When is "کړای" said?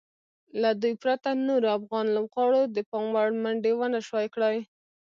4.35-4.57